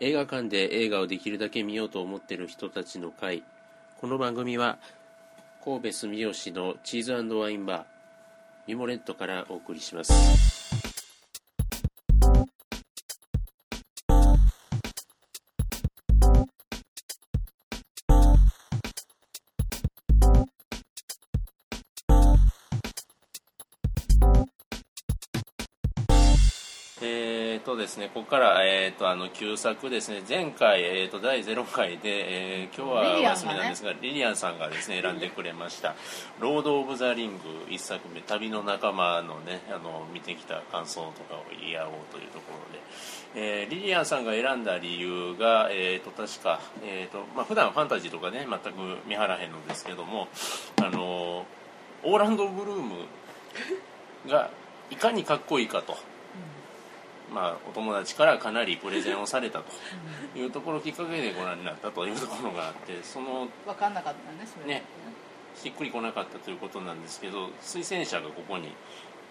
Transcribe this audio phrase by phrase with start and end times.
[0.00, 3.42] 映画館で映画をできるだけ見ようと思ってる人たちの会。
[4.00, 4.78] この番組は
[5.64, 7.84] 神戸住吉のチーズワインバー
[8.68, 10.47] ミモレットからお送りします。
[27.98, 35.96] ですね、ここから、えー、とあの旧作ですね前回、えー、と第0回で、えー今日はお休みなんですがリリアンさんがですね選んでくれました
[36.38, 42.52] 「ロード・オブ・ザ・リング」一作目旅の仲間のねあの見てきた感想とかを言い合おうというとこ
[43.34, 50.28] ろで、えーリリアンさんが選んだ理由が、えー、と確か、えーとまあ普段ファンタジーとかね全く見張らへんのですけども
[50.76, 51.46] あの
[52.04, 52.94] オーランド・ブルーム
[54.28, 54.50] が
[54.90, 55.96] いかにかっこいいかと。
[57.32, 64.46] まあ、お友達からかなりプレゼンをされたというところをきっかけでご覧になったというところがあってその分かんなかったね。
[64.46, 64.82] それね
[65.54, 68.72] しっくりこなかったということなんですけど推薦者がここに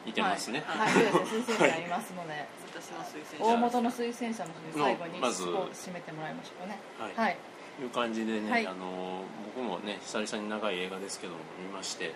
[0.06, 1.44] いてますね、はい、はい、そうですね。
[1.56, 3.56] 推薦者ありますので私の推薦者。
[3.56, 6.80] 大元の推薦者の最後にまず締めてもらいましょうね。
[7.00, 7.14] はい。
[7.16, 7.38] はい。
[7.80, 8.68] いう感じでね、はい。
[8.68, 9.24] あの
[9.56, 12.14] 僕もね久々に長い映画ですけども見まして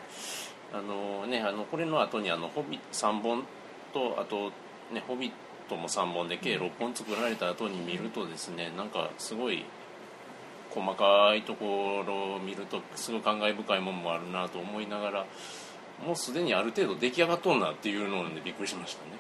[0.74, 3.44] あのねあのこれの後にあのホビ3本
[3.94, 4.52] とあと
[4.92, 5.32] ねホビッ
[5.72, 9.64] トも3本で計6本作られた後に見るとですねなんかすごい
[10.70, 15.26] 細かいところを見るとすごい感慨深いものもあるなと思いながら
[16.06, 19.12] もうすでにある程度出来上がっとんなっていうのでびっくりしましたね。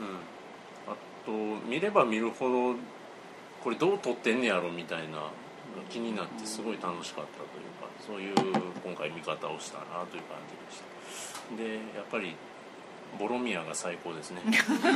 [0.00, 0.92] うん。
[0.92, 2.74] あと見れば見るほど
[3.62, 5.30] これどう撮ってんねやろみたいな
[5.88, 8.34] 気になってすごい楽しかったというかそういう
[8.84, 11.62] 今回見方をしたなという感じでした。
[11.62, 12.34] でやっぱり
[13.18, 14.42] ボロミアが最高ですね。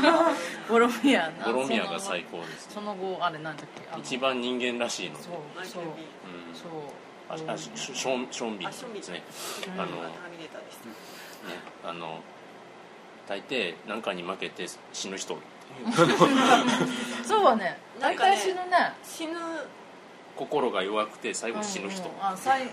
[0.69, 1.47] ボロミアな。
[1.47, 2.75] ボロミアが最高ですね。
[2.75, 4.01] その後あれなんだっけ？
[4.01, 5.23] 一番人間らしいので。
[5.25, 5.33] そう
[5.67, 6.71] そううんそう。
[7.49, 9.01] ああシショショーンビンあショーンビン。
[9.03, 9.23] ですね
[9.69, 9.81] うん。
[9.81, 10.09] あのね
[11.85, 12.21] あの
[13.29, 15.39] 大抵何かに負けて死ぬ人
[17.25, 17.79] そうはね。
[18.01, 18.93] 大なんかね体死ぬね。
[19.05, 19.39] 死ぬ
[20.37, 22.27] 心が弱くて最後死ぬ人、うんうん。
[22.27, 22.69] あ最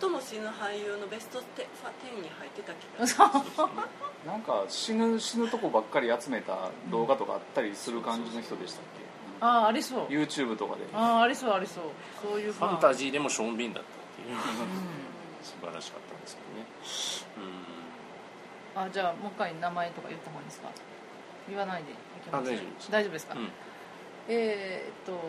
[0.00, 1.42] 最も死ぬ俳優のベスト10
[2.22, 3.42] に入ってた気が
[4.32, 8.82] なんか死ぬ死ぬとこばっかり集めた動画とかあったりする感じの人でしたっ
[9.40, 10.06] け、ああありそう。
[10.06, 10.82] YouTube とかで。
[10.94, 11.84] ああありそうありそう。
[12.22, 14.36] そういうファンタジーでもショーンビンだったっていう。
[14.36, 14.40] う
[15.42, 16.42] 素晴らしかったんですけ
[17.36, 18.86] どねん。
[18.86, 20.68] あじゃあもう一回名前とか言った方がいいですか？
[21.48, 22.50] 言わないでいけます。
[22.50, 22.90] あ大丈夫です。
[22.90, 23.52] 大丈夫ですか、うん、うん。
[24.28, 25.20] えーっと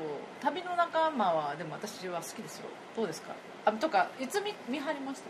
[0.41, 2.69] 旅の仲間はでも私は好きですよ。
[2.95, 3.34] どうですか？
[3.66, 5.22] あとかいつ見見張りまし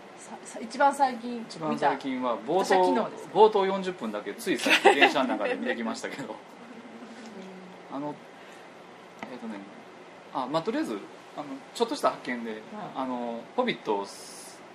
[0.54, 0.60] た？
[0.60, 6.36] 一番最近一番最近は冒頭昨日です冒頭40分だけついさっき電車の中で見てきましたけど。
[7.94, 8.14] あの
[9.32, 9.56] えっ、とね
[10.34, 11.00] あまあとりあえず
[11.38, 12.62] あのちょっとした発見で
[12.94, 14.06] 「あのホビット」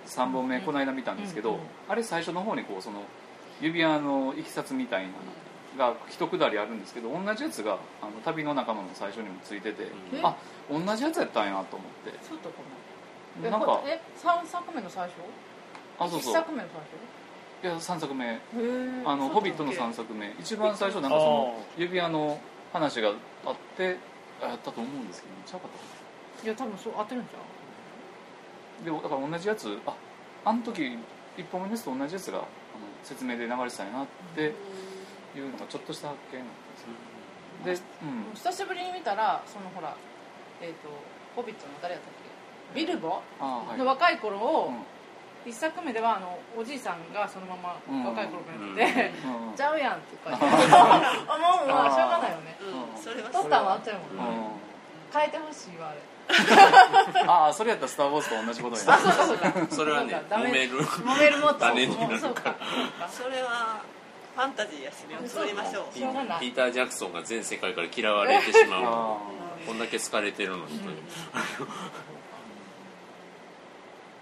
[0.07, 0.61] 3本目うん。
[0.63, 3.03] この間見たんですけど、あれ最初の方にこうその
[3.61, 5.09] 指輪のいきさつみたいな
[5.85, 9.83] のが一くだりあるんですけど同じやつがあの旅の仲間の最初にもついてて、
[10.13, 10.25] うん。
[10.25, 10.35] あ
[10.71, 12.17] 同じやつやったんやと思って。
[12.23, 12.55] そうだか
[13.43, 15.13] ななんかえ3作目の最初
[15.99, 16.33] ？1あそうそう。
[16.33, 16.63] 作目の
[17.61, 18.39] 最いや3作目。
[19.05, 20.33] あの「ホビット」の3作目。
[20.39, 22.39] 一番最初なんかその指輪の
[22.73, 23.09] 話が
[23.45, 23.97] あって
[24.41, 25.83] あやったと思うんですけどちゃうかったか
[26.43, 29.93] いや多分そう合ってるんちゃなでだから同じやつあ
[30.45, 30.81] あの時
[31.37, 32.47] 1本目のやつと同じやつがあの
[33.03, 36.47] 説明で流れてたんやなっていうのがちょっとした発見だっ
[37.63, 39.95] たんですよで、う久しぶりに見たらそのほら
[40.61, 40.89] えっ、と
[41.35, 42.30] 「ホビット」の誰やったっけ？
[42.73, 43.21] ビルボ？
[43.77, 44.75] の若い頃を、うん。
[45.43, 48.05] 一作目ではあのおじいさんがそのままうん。
[48.05, 49.55] 若い頃から見て、うん。
[49.57, 50.51] ちゃうやんって言うから
[51.33, 52.57] あもうまあしょうがないよね。
[53.31, 54.51] 撮ったんはあっちゃうもん。
[55.13, 55.99] 変えてほしいわあれ。
[57.27, 58.93] ああそれやったら「スター・ウォーズ」と同じことにな。
[58.93, 59.67] あるそうかそう。
[59.67, 60.79] かそれはね揉める。
[60.79, 61.59] 揉めるもっと。
[61.59, 62.19] 種になる。
[62.19, 62.33] それ
[63.41, 63.81] は
[64.35, 65.17] ファンタジーやしね
[65.47, 68.83] りましょうピーター・ジャクソンが全世界から嫌われてしまう。
[68.85, 69.17] あ
[69.67, 70.93] こんだけ好かれてるのにとい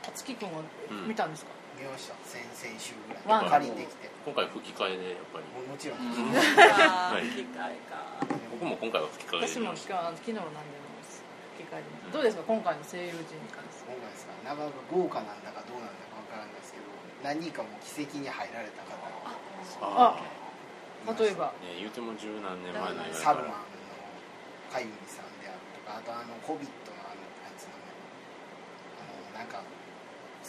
[0.09, 2.15] う、月君はうん見たんですか、見ました。
[2.25, 3.50] 先々週ぐワン。
[3.50, 4.09] らい借りてきて。
[4.25, 5.45] 今回吹き替えでやっぱり。
[5.53, 6.33] ももちろん、うん。
[6.33, 6.44] はい。
[6.89, 8.25] あー機械か。
[8.51, 10.89] 僕も今回は吹き替えで私も昨日昨日なんでも
[11.56, 12.11] 吹き替えで。
[12.11, 12.44] どうですか？
[12.44, 13.88] 今回の声優陣に関して。
[13.88, 14.33] 今回ですか？
[14.44, 16.85] なかなか豪華なんだかどうなんだかわからないですけど
[17.23, 18.97] 何人かも奇跡に入られた方。
[18.97, 19.07] が
[19.81, 21.51] ああ例えば。
[21.63, 21.79] ね。
[21.79, 23.71] 言うても十何年前の映サルマンの
[24.71, 27.91] カイムリさんであるとかあとあの「ホビット」のあのあいつのね
[29.00, 29.63] あのなんか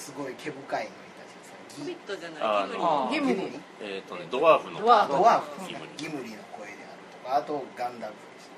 [0.00, 3.36] すごい毛深いのいたじゃないですかホビットじゃあないギムリ。
[3.36, 3.60] ギムリ。
[3.84, 5.12] えっ、とねドワーフのドワーフ。
[5.12, 5.68] ドワーフ。
[5.68, 6.00] ギムリ。
[6.00, 8.48] ギムリの声であるとかあとガンダルフです。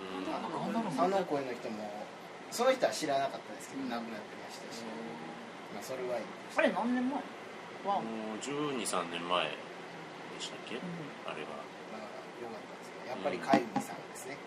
[0.00, 0.32] うん。
[0.32, 1.92] あの声の人も
[2.50, 4.80] その人は知らなかったですけど、亡くなってましたし、
[5.76, 6.24] まあ、それはいい
[6.56, 7.20] あれ何年前？
[7.84, 9.52] わもう1 2 3年前で
[10.40, 10.80] したっけ、う
[11.28, 11.60] あれは。
[11.92, 14.40] だから良かったですけどやっぱりかゆみさんですね、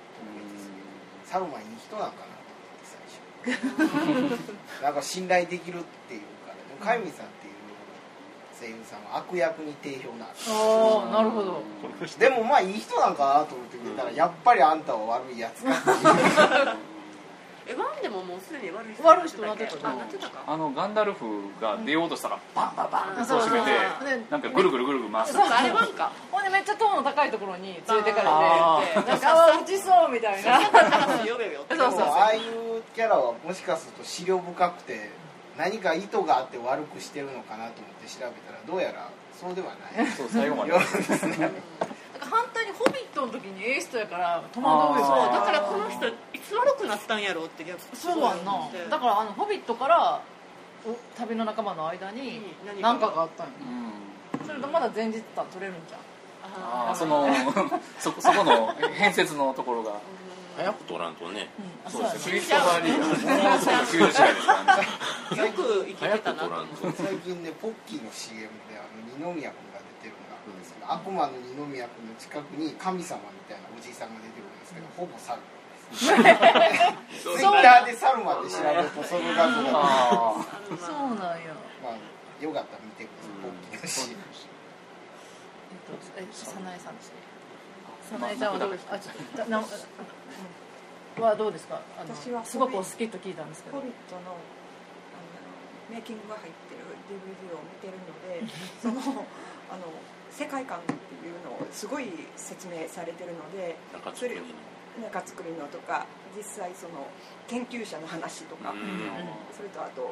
[1.25, 4.33] サルマンいい人なんかなと思って最初。
[4.83, 6.21] なんか信頼できるっていう
[6.79, 7.53] かゆみさんっていう
[8.59, 11.61] 声優さんは悪役に定評なんですああなるほど。
[12.19, 16.77] でもまあいい人なんかなと思って見てたらやっぱりあんたは悪いやつかっていう。
[17.71, 20.39] えワンでももうすでに悪い人悪い人なってたあなってたか？
[20.47, 23.71] あのガンダルフが出ようとしたらバンバンバンってそうそう閉め
[24.09, 30.71] てでなんかぐるぐるぐるぐる回すそうあれワンかほんでめっちゃトーンの高いところに連れてかあれてなんかああ落ちそうみたいなそう
[31.91, 35.11] そうああいうキャラはもしかすると資料深くて
[35.59, 40.07] 何か意図があって悪くしてるのかなと思って調べたらどうやらそうではない。
[40.15, 40.71] そう最後まで。
[40.71, 50.21] ですねだから反対に「ホビット」の時にエーストやから戸惑うよそうねだからこの人いつ悪くなったんやろうって逆そうやんなだからあの「ホビット」から
[50.87, 55.99] お旅の仲間の間に何何かがあったんようんそれとまだ前日だ取れるんじゃん。
[56.89, 56.95] あー。
[56.95, 57.27] その
[57.99, 59.91] そこそこの変節のところが
[60.59, 61.47] 早く取らんとね。
[61.55, 61.91] うん。
[61.91, 62.35] そうですね。
[62.35, 62.99] クねリストファー・リー。
[62.99, 64.83] がものすごく90歳ですからね
[65.39, 66.91] よく生き早くてたな取らんと。
[66.91, 80.43] 最近ねポッキーの CM であの二宮君が出てるのがあるんですけど、悪魔の二宮君の近くに神様みたいなおじいさんが出てくるんですけど、ほぼサルマですツイッターでサルマって調べるとその画像があ
[80.75, 82.03] そうなんやまあ
[82.43, 84.19] よかったら見てください、ポッキーの CM
[85.71, 87.38] えっとえ早苗さんですね
[88.09, 88.95] 早苗ちゃんはどうですか？
[88.95, 93.77] あちょっとなうんはどうですか私はすごくお好きと聞いたんですけど。
[93.77, 94.37] ホビットのあの
[95.91, 98.07] メイキングが入ってる DVD を見てるの
[98.47, 99.25] で その
[99.69, 99.83] あの
[100.31, 102.07] 世界観っていうのをすごい
[102.37, 104.45] 説明されてるので中津国の。
[105.03, 107.07] 中作りのとか実際その
[107.47, 108.77] 研究者の話とか、うん。
[109.55, 110.09] それとあと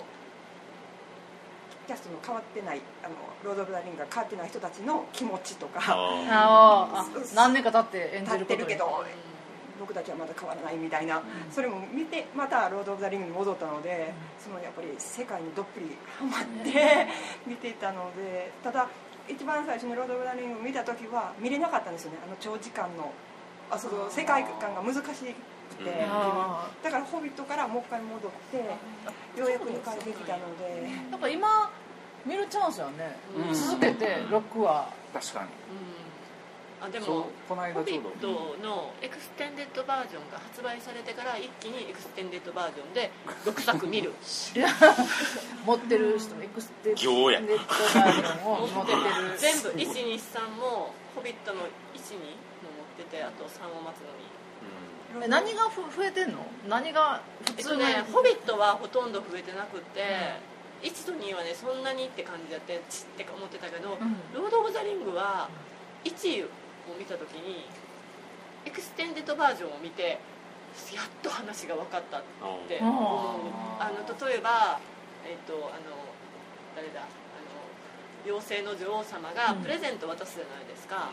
[1.87, 5.79] キャストの変わってないあのロード・オブ・ザ・リングが変わってない人たちの気持ちとか。
[5.87, 7.17] ああー。
[7.21, 8.63] あ何年か経って演じ立ることに。
[8.63, 9.05] ってるけど
[9.79, 14.11] 僕たちはまだ変わらないみたいな、それも見てまた「ロード・オブ・ザ・リング」に戻ったので、
[14.43, 17.07] そのやっぱり世界にどっぷりハマって
[17.45, 18.87] 見ていたのでただ
[19.27, 22.17] 一番最初に「ロード・オブ・ザ・リング」を見た時は見れなかったんですよね。
[22.25, 23.11] あの長時間の
[23.69, 25.35] あその世界観が難しく
[25.77, 25.89] て、うん。
[26.09, 28.57] あだから「ホビット」からもう一回戻って
[29.39, 30.87] ようやく理解できたので。
[30.87, 31.71] ーなんか今
[32.25, 33.53] 見るチャンスはね、うん。
[33.53, 35.49] 続けて6話確かに。
[36.79, 38.35] あでもこの間ホビッちょうど。
[38.59, 43.09] トのエクステンデッドバージョンが発売されてから一気にエクステンデッドバージョンで
[43.45, 44.13] 6作見る。
[45.65, 49.01] 持ってる人もエクステンデッドバージョンを持ってる。
[49.37, 54.36] 全部123もホビットの12の持っててあと3を待つのに
[55.23, 56.45] え何がふ増えてんの？
[56.67, 57.87] 何が普通の？
[57.87, 60.35] えっとね、ホビットはほとんど増えてなくて、
[60.83, 64.15] 1と2はねそんなにって感じだってチって思ってたけど、うん。
[64.33, 65.49] ロード・オブ・ザ・リングは
[66.03, 66.47] 1を
[66.99, 67.65] 見た時に
[68.65, 70.19] エクステンデッドバージョンを見て
[70.93, 72.21] やっと話が分かったっ
[72.67, 74.79] て思うあの例えば、
[75.25, 75.95] えっとあの
[76.75, 77.01] 誰だ？
[77.01, 77.09] あの
[78.25, 81.11] 妖精の女王様がプレゼント渡すじゃないですか、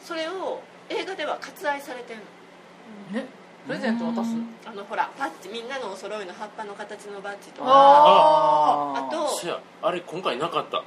[0.00, 2.22] それを映画では割愛されてんの
[3.12, 3.26] ね
[3.66, 4.30] プレゼント渡す？
[4.64, 7.68] あのほらパッチみんなのお揃いの葉っぱの形のバッジとか。
[7.68, 10.78] ああとそやあれ今回なかった。
[10.78, 10.82] あ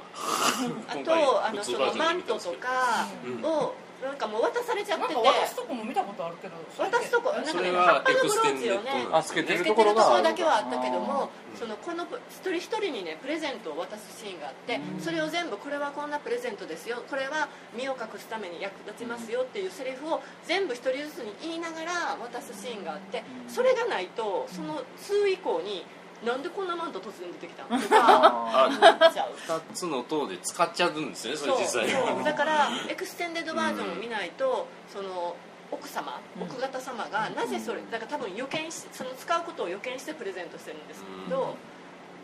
[1.04, 3.44] とあのそのマントとかうん。
[3.44, 5.14] をなんかもう渡されちゃってて。
[5.14, 11.58] 渡すとこも見たことあるけど渡すとこなんかね葉っぱのブローチをねあつけてるところだけはあったけどもうん。
[11.58, 25.84] そのこの一人一人にねプレゼントを渡すシーンがあってそれを全部これはこんなプレゼントですよこれは身を隠すために役立ちますよっていうセリフを全部一人ずつに言いながら渡すシーンがあってそれがないとその2以降に
[26.24, 28.80] なんでこんなマント突然出てきたのとかあ思っ
[29.12, 32.24] ちゃう2つの塔で使っちゃうんですねそれ実際そう。
[32.24, 35.34] だからエクステンデッドバージョンを見ないと、その
[35.70, 41.56] 奥様奥方様がなぜそれだから多分予見しその使うことを予見してプレゼントしてるんですけど、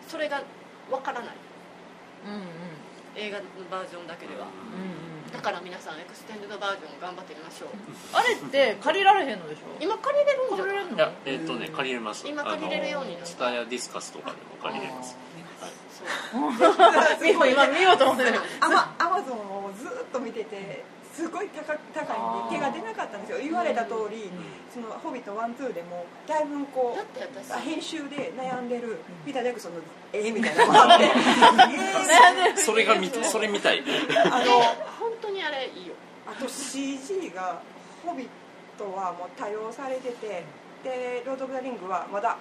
[0.09, 0.43] それが
[0.91, 1.29] わからない。
[2.27, 2.41] うんうん。
[3.17, 7.69] 映画のバージョンだけでは、うんうんだから皆さんエクステンデッドバージョン頑張ってみましょう。
[8.13, 9.69] あれって借りられへんのでしょ？
[9.81, 10.77] 今借りれるんじゃない？
[10.77, 12.27] 借りれるのいやえっ、とね借りれます。
[12.27, 15.17] 今借りれるようになスタヤディスカスとかでも借りれます。
[15.97, 16.09] そう。
[17.23, 17.49] 見よう。
[17.49, 22.01] 今 見ようと思ってるアマアマゾンをずっと見ててすごい高高
[22.45, 23.39] いんで手が出なかったんですよ。
[23.41, 24.31] 言われた通り
[24.73, 29.81] 「そのホビット1-2」でもだいぶこう編集で悩んでるピーター・ジャクソンの
[30.13, 31.05] 絵みたいなのがあって。
[31.09, 33.83] えーそれが見それ見たい。
[34.31, 34.45] あの
[35.37, 35.95] にあれいいよ。
[36.27, 37.61] あと CG が
[38.05, 38.29] 「ホビッ
[38.77, 40.45] ト」はもう多用されてて
[40.83, 42.37] でロード・オブ・ザ・リングはまだ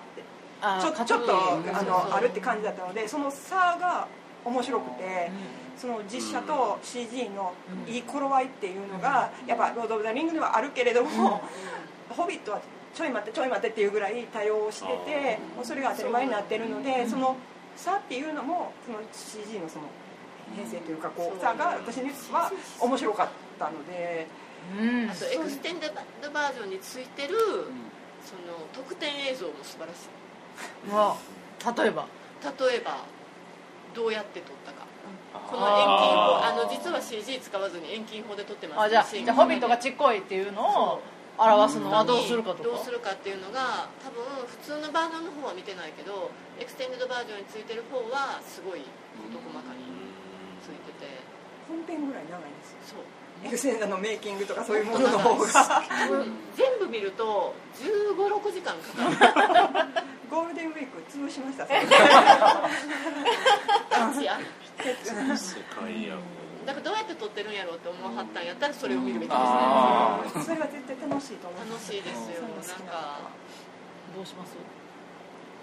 [0.61, 1.33] あちょちょっと
[1.73, 4.07] あのあるって感じだったのでその差が
[4.43, 5.31] 面白くて
[5.77, 7.53] その実写と CG の
[7.87, 11.41] いい頃合いっていうのがやっぱロード・オブ・ザ・リングではあるけれども
[12.09, 12.61] 「ホビット」は
[12.93, 17.35] ちょい待ってちょい待ってっていうぐらい多用しててもうそれが当たり前になってるのでその
[17.75, 19.85] 差っていうのもその CG のその
[20.55, 24.27] 編成というかこう差が私には面白かったので。
[24.79, 25.09] うん。
[25.09, 27.37] あとエクステンデドバージョンについてる
[28.25, 30.09] その特典映像も素晴らし
[30.89, 30.91] い。
[30.91, 31.15] わ。
[31.77, 32.07] 例えば？
[32.43, 33.05] 例えば
[33.93, 34.85] どうやって撮ったか。
[35.35, 38.81] この遠近法あの実は CG 使わずに遠近法で撮ってます。
[38.81, 41.01] あじゃあじゃあホビットがちっこいっていうのを
[41.37, 42.63] 表すのはどうするかとか。
[42.63, 50.04] どうするかっていうのが多分普通のバージョンの方は見てないけどエクステンデドバージョンについてる方はすごい事細かに
[50.65, 51.05] ついてて。
[51.69, 52.97] 本編ぐらい長いんですよ。
[52.97, 53.47] そう。
[53.47, 55.83] エクセンダのメイキングとかそういうものの方が。
[56.55, 59.41] 全部見ると1 5 6時間かか
[59.83, 60.05] る。
[60.29, 61.65] ゴールデンウィーク潰しました
[66.65, 72.41] だからどうやって撮ってるんやろうって思わはったんやったらそれを見るべきですねあそれは絶対楽しいと思います楽しいですよ。
[72.41, 73.19] なんか。
[74.15, 74.55] どうします？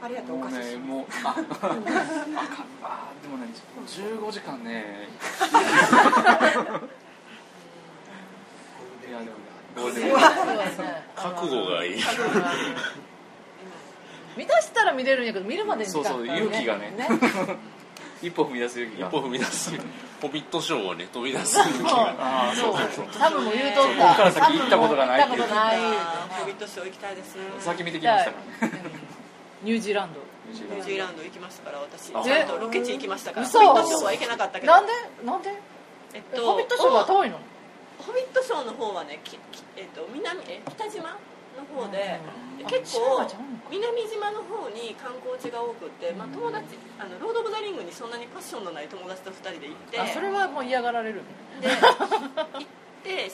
[0.03, 1.45] ありがとうおもう貸ししねもうああか
[2.83, 3.47] あでもね
[3.87, 5.09] 15時間ね。
[9.09, 9.31] いやでも
[9.77, 11.95] ゴールデンウィークそうですね覚悟がいい。
[14.37, 16.97] 見出したら見れるんやけど見るまでに時間そうそう勇気がね。
[18.23, 19.09] 一歩踏み出す勇気が。
[19.09, 19.73] 一歩踏み出す。
[20.21, 21.59] ホビットショーをね飛び出す。
[21.61, 24.09] 勇気がああそそううサムも言うとっこた。
[24.09, 25.77] こから先行ったことがないったことない。
[25.77, 27.37] あーホビットショー行きたいです。
[27.37, 28.81] ね先見てきましたからね
[29.63, 30.21] ニュージーランド。
[30.53, 32.11] ニュージーランド行きましたから私。
[32.11, 33.47] ちあゃんとロケ地行きましたから。
[33.47, 33.59] 嘘。
[33.61, 34.73] ホビットショーは行けなかったけど。
[34.73, 34.93] なんで？
[35.25, 35.51] なんで？
[36.15, 37.39] えっえホビットショーは遠いの？
[37.99, 41.17] ホビットショーの方はねききえっと南え北島
[41.57, 42.19] の方で
[42.59, 42.67] うん。
[42.67, 43.23] 結構
[43.71, 46.67] 南島の方に観光地が多くって、まあ、友達
[46.99, 50.01] あのロード・オブ・ザ・リングにそんなにパッションのない友達と2人で行って。
[50.01, 51.23] あそれはもう嫌がられる
[51.61, 52.67] で行っ
[53.05, 53.31] て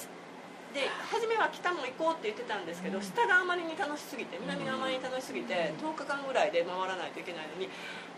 [0.75, 7.69] で初めは北も行こうって言ってたんですけど下があまりに楽しすぎて南があまりに楽しすぎて10日間ぐらいで回らないといけないのに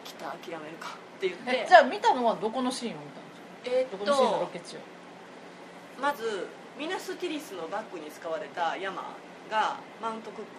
[0.05, 1.65] 北諦めるかって言って。
[1.65, 3.71] えじゃあ見たのはどこのシーンを見たんですか？
[3.71, 4.81] えーっどこのシーンのロとケ地を？
[6.01, 9.15] まずミナス・ティリスのバックに使われた山
[9.51, 10.51] がマウントクック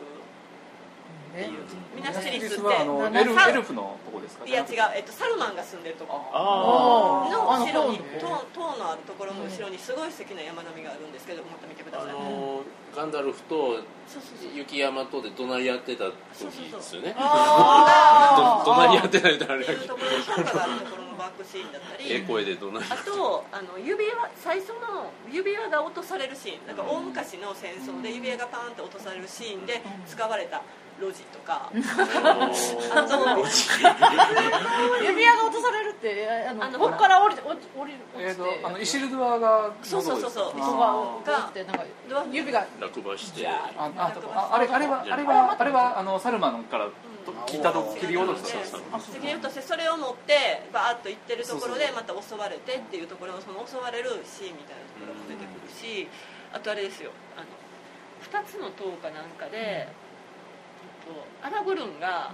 [1.34, 1.50] え
[1.96, 4.46] ミナス・ティリスってエルなエルフのとこですか？
[4.46, 6.22] いや違う、えっと、サルマンが住んでるとこ。
[6.34, 8.30] あのあの後ろに塔
[8.78, 12.22] のあるところの後ろにすごい素敵な山並みがあるんですけどまた見てくああださい。
[12.22, 12.62] の
[12.96, 13.80] ガンダルフと
[14.54, 16.12] 雪山とで怒鳴り合ってた時
[16.72, 19.96] ですよねあど怒鳴り合ってないとあれだけど
[21.12, 30.62] のバックシーンだったりええ声で怒鳴りあとあの指輪最初の指輪が落とされるシーンなんか大昔の戦争で指輪がパーンって落とされるシーンで使われた
[31.00, 31.72] 路地とか。
[31.72, 31.82] あと
[35.04, 38.44] 指輪が落とされるってあのあのここから降りて降り降りる落えちて。
[38.44, 40.52] ーとあのイシルドアがそうそうそうそう。
[40.52, 43.48] 人が落ちてなんかドワーフ指が落馬して。
[43.48, 44.14] あああ
[44.54, 46.88] あれあれはあれはあれはあのサルマンから
[47.22, 56.08] と切ったと切り落としたでそうそう切り落としてそれを持ってバーッと行ってるところでまた襲われてっていうところのその襲われるシーンみたいなところも出てくるし
[56.54, 57.12] あとあれですよ。
[57.38, 57.48] あの
[58.22, 62.34] 2つの塔かなんかで、えっと、アラグルンが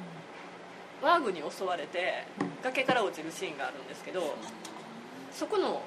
[1.01, 2.25] ワーグに襲われて
[2.63, 4.35] 崖から落ちるシーンがあるんですけど
[5.31, 5.81] そこの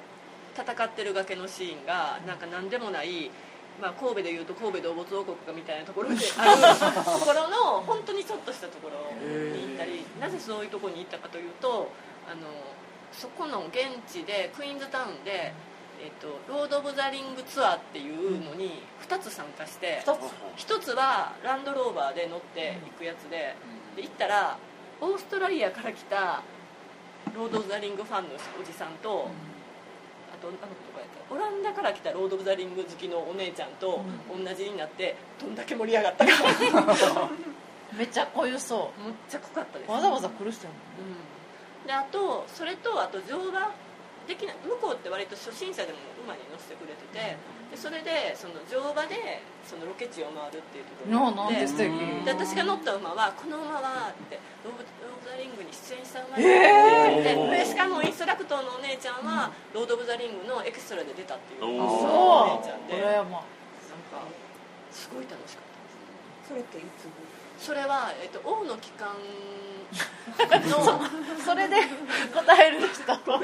[0.55, 3.31] 戦ってる崖のシーンがなんか何でもない、
[3.81, 6.61] まあ、神戸でいうと神戸動物王国かみたいなところである
[7.03, 11.89] ところの本当にちょっとしたところに行ったりなぜそういうところに行ったかというと
[12.29, 12.41] あの
[13.11, 15.51] そこの現地でクイーンズタウンで、
[15.99, 20.15] えっと、ロード・オブ・ザ・リングツアーっていうのに2つ参加して2
[20.57, 23.55] つ1つはランドローバーで乗って行くやつで
[23.95, 24.57] で行ったら
[25.01, 26.43] オーストラリアから来た
[27.35, 29.50] ロード・オブ・ザ・リングファンのおじさんと、あ
[30.41, 36.31] とあのどこやったオランダから来たロード・オブ・ザ・リング好きのお姉ちゃんと同じになってどんだけ盛り上がったか。
[37.93, 39.89] めっちゃ濃ゆそむっちゃ濃かったです。
[39.89, 40.81] うわざわざ来る人やもん。
[41.11, 41.87] うん。
[41.87, 43.71] であとそれとあと乗馬
[44.27, 47.37] できない向こうって割と初心者でも馬に乗せてくれてて
[47.71, 51.31] でそれでその乗馬でそのロケ地を回るっていうところ。
[51.31, 51.87] なあなんて素敵。
[52.27, 54.35] で私が乗った馬はこの馬はって
[54.67, 61.63] ローブローブ・ザ・リングに出演した馬だって言ってでしかもインストラクターのお姉ちゃんはロード・オブ・ザ・リングのエクストラで出たっていう。
[61.63, 62.93] おお姉ちゃんで。
[62.93, 63.47] これはまあ
[63.87, 64.27] なんか
[64.91, 65.71] すごい楽しかっ
[66.43, 67.07] たそれっていつ
[67.63, 69.15] それは、えっと、王の帰還の
[71.45, 71.75] それで
[72.33, 73.39] 答える人王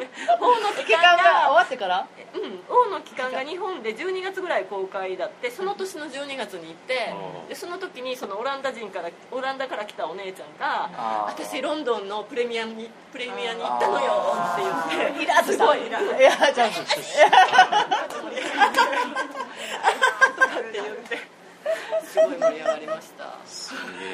[0.60, 2.08] の帰期間が終わってから？
[2.34, 7.50] うん、王の帰還が日本で12月ぐらい公開だってその年の12月に行ってうん。
[7.50, 10.90] でその時にそのオランダ人からオランダから来たお姉ちゃんが
[11.28, 14.62] 私ロンドンのプレミアにプレミアに行ったのよって
[14.96, 15.88] 言ってイラッとしたすごい。
[15.88, 16.76] イラッいやじゃあって
[20.74, 21.18] 言って
[22.18, 23.40] すごい盛り上がりました。
[23.46, 24.06] すげ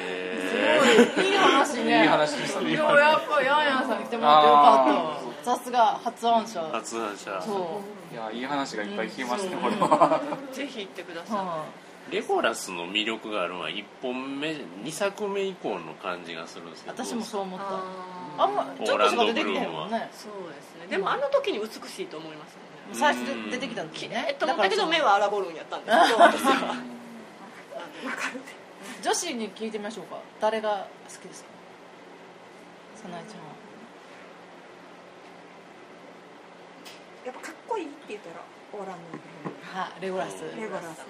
[1.24, 1.34] えい。
[1.34, 2.02] い話ね。
[2.02, 5.56] いい話でしたねでもやっぱヤンヤンさんに来てもらってよかった。
[5.56, 7.80] さすが発案者発案者そ
[8.12, 8.14] う。
[8.14, 10.20] いやいい話がいっぱい聞きましたねこれは。
[10.52, 11.64] ぜひ行ってくださは
[12.10, 17.04] レゴラスの魅力があるのは1本目2作目以降の感じがするんですいけど。
[17.04, 17.66] 私もそう思っいた。
[18.42, 20.10] ああんまちょっとしか出てきてへんもんね。
[20.12, 20.86] ーそうですね。
[20.90, 22.74] でもあの時に美しいと思いますよね。
[22.92, 26.74] 最初で出てきた時綺ね麗と思ったけど目ははアラゴルンやったんですけど
[28.02, 28.42] 私は
[29.02, 30.20] 女子に聞いてみましょうか。
[30.40, 31.48] 誰が好きですか？
[33.02, 33.44] さなえちゃんは。
[37.26, 38.98] やっぱかっこいいって言ったらオーラン
[39.44, 40.42] ドはいレゴラス。
[40.56, 41.00] レゴラス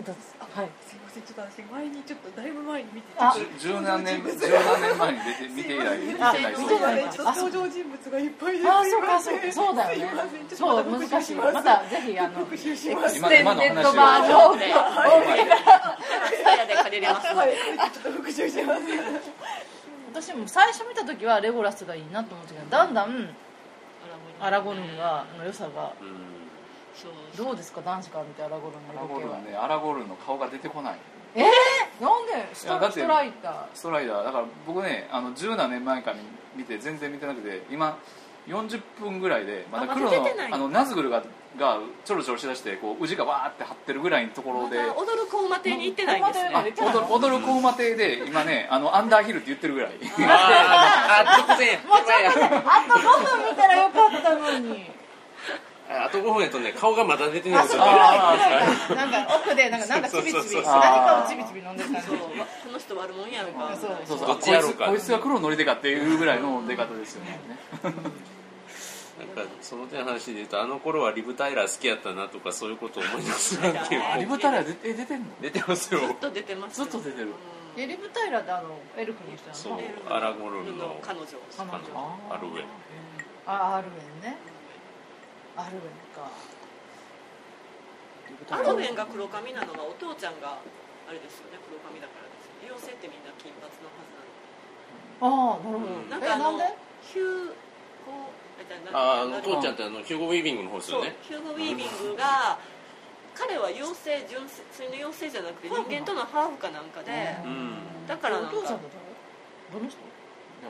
[0.00, 0.68] どうですはい。
[0.88, 3.34] すいませんちょっと私前にちょっとだいぶ前に見てあ。
[3.60, 10.06] 十何年十何年前に出て見て以来見てないそう見てないちょっと登場人物がいっぱいですあそうかそうかそうだよね。
[10.54, 13.02] そう難しいまたぜひあのエクステンデ
[13.44, 18.80] ッドバージョンでスタヤで借りれますちょっと復習します
[20.12, 23.28] 私も最初見た時はレゴラスがいいなと思ったけどだんだん
[24.40, 26.41] アラゴルンがの良さがうん
[27.36, 27.80] どうですか？
[27.80, 30.98] 男子から見てアラゴルンアラゴルンねアラゴルンの顔が出てこない。
[31.34, 31.40] え？
[31.40, 32.54] ー、なんで？
[32.54, 33.66] ストストライター。
[33.74, 34.24] ストライダー。
[34.24, 36.16] だから僕ねあの十何年前から
[36.56, 37.98] 見て全然見てなくて今
[38.46, 41.22] 40分ぐらいでまだ黒のあのナズグルが
[41.58, 46.50] がちょろちょろしだしてこう宇治がわーって張ってるぐらいのところで、まだ踊る子馬亭に行ってないんですね。
[46.80, 49.92] 踊る踊る子馬亭で今ねあのアンダーヒルって言ってるぐらい。
[50.28, 53.02] ああ直前もうちょっとねあと5
[53.38, 54.90] 分見たらよかったのに
[55.92, 57.64] あと5分やとね顔がまだ出てない。
[57.64, 58.36] んですよあ
[58.94, 63.76] なんか奥でなんかなんかちびちび何かをちびちび飲んでる感じそうまこの人悪もんやんか。
[63.80, 64.18] そうそう。
[64.18, 67.38] そうどっちやろうかこいつこいつが黒のりでかっていうぐらいの出方ですよね。
[67.82, 67.92] なん
[69.46, 74.02] かその手の話で言うとあの頃はリブ・タイラー好きやったなとかそういうことを思い出すなっていう。
[74.02, 75.26] あリブタラー出え出てんの？
[75.40, 76.00] 出てますよ。
[76.00, 76.76] ずっと出てます。
[76.76, 77.28] ずっと出てる。
[77.76, 79.52] エリブ・タイラーってあのエルフの人な。
[79.52, 81.26] のそうアラゴルンの彼女。
[81.56, 81.78] 彼女。
[82.30, 82.64] アルウェン
[83.46, 84.36] あアルウェンね
[85.56, 86.30] アルウェンか
[88.50, 90.58] アルベンが黒髪なのはお父ちゃんが
[91.08, 91.58] あれですよね。
[91.68, 92.72] 黒髪だからですよね。
[92.72, 95.52] 妖精ってみんな金髪のはずなの。
[95.52, 96.10] ああなるほど、うん。
[96.10, 96.74] なんかあのえなんで？
[97.02, 97.54] ヒュー
[98.02, 101.16] こうじゃああ父ちゃんってあのヒューゴ・ウィービングの方ですよね。
[101.22, 102.58] ヒューゴ・ウィービングが
[103.34, 107.12] 彼は妖精純粋の妖精じゃなくて人間とのハーフかなんかで。
[107.44, 108.06] うん。
[108.08, 108.88] だからなんかお父さんだ
[109.70, 110.00] 誰どの人？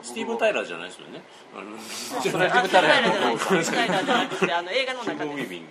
[0.00, 1.22] スティーブン・タイラーじゃないですよね。
[1.52, 3.02] あのそれはリブタラー。
[3.02, 5.30] やじゃないですタイラーじゃなくてあの映画の中で。
[5.30, 5.66] ィービング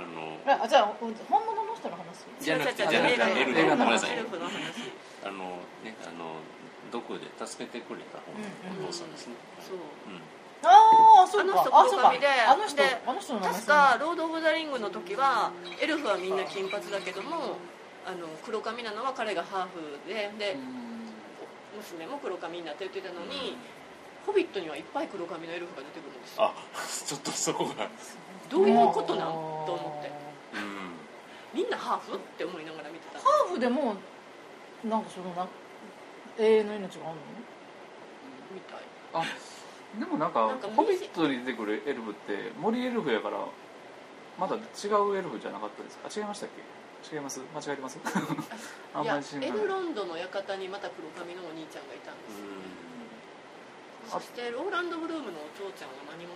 [0.00, 2.26] あのあじゃあ本物の人の話？
[2.40, 4.06] じゃなくて映画の話。
[5.22, 6.40] あのねあの
[6.90, 9.34] 毒で助けてくれた方のお父さんですね。
[9.60, 10.20] そううん。
[10.62, 11.70] ああそうか。
[11.72, 17.56] あの人であの人であの人の名前確か「ロード・オブ・ザ・リング」の時はエルフはみんな金髪だけども
[18.06, 20.56] あの黒髪なのは彼がハーフでで
[21.80, 23.56] 娘も黒髪になってるって言ってたのに
[24.26, 26.44] 「ホビット」にはいっぱい黒髪のエルフが出てくるんですよ。
[26.44, 26.54] あ
[27.06, 27.88] ちょっとそこが。
[28.48, 29.32] どういうことなん？
[29.32, 29.34] と
[29.74, 30.10] 思って。
[30.54, 30.92] うん。
[31.54, 32.16] みんなハーフ？
[32.16, 33.18] って思いながら見てた。
[33.20, 33.94] ハーフでも
[34.84, 35.46] なんかそのな
[36.38, 37.22] 永遠の命があるの？
[38.52, 38.78] みたい。
[39.14, 39.22] あ。
[39.98, 43.38] でもなんかなんかホビットに出てくるエルフって森エルフやから
[44.38, 46.08] まだ違うエルフじゃなかったですか？
[46.08, 46.62] あ違いましたっけ？
[47.12, 47.40] 違います？
[47.54, 47.98] 間違えてます？
[48.94, 49.48] あんいやまり知らない。
[49.48, 52.38] エルロンドの館にまた黒髪のお兄ちゃんがいたんです。
[52.38, 52.44] よ
[54.08, 56.34] そしてローランド・ブルームのお父ちゃんは何者？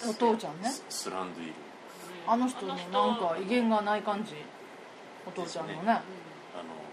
[0.00, 0.68] なのお父ちゃんね。
[0.70, 1.54] ススランドゥイル。
[2.26, 4.34] あの人のなんか威厳がない感じ。
[5.26, 5.78] お父ちゃんのね。
[5.88, 6.02] あの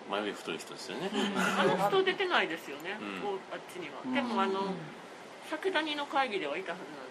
[0.10, 1.10] 前上太い人ですよね。
[1.58, 3.22] あの人出てないですよね、うん。
[3.22, 4.74] こうあっちには、うんでもあの
[5.50, 7.09] 酒谷の会議ではいたはずなんです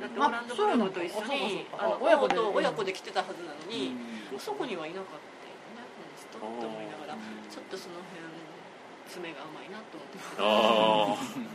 [0.00, 3.94] だってオーランド・ブルームと一緒にあそうあの親子と親子で来てたはずなのに、
[4.32, 4.38] うん。
[4.38, 5.84] そこにはいなかったよね。
[6.38, 7.18] この人って思いながら
[7.50, 8.22] ちょっとその辺
[9.08, 10.18] 爪が甘いなと思って。
[10.38, 11.52] ああ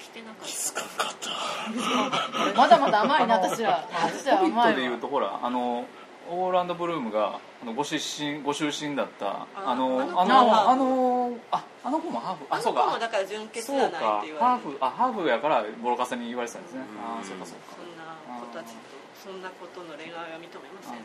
[0.00, 2.54] 来てなかっ気づたかんかった。
[2.56, 3.88] まだまだ甘いな私は。
[3.92, 5.84] 私はホビッ甘いわトでいうとほらあの
[6.30, 12.80] オーランド・ブルームがあのご出身ご出身だったあのああののあのああの子もハーフああそうか。
[12.80, 14.38] の子もだから純血じゃないかって言われる。
[14.38, 16.80] ハーフあハーフやからボロカスに言われてたんですね。
[16.80, 17.16] うん。
[17.16, 17.76] ああそうかそうか。
[17.76, 18.80] そんな子たちと
[19.22, 20.92] そんなことの恋愛は認めません。
[20.94, 21.02] うん。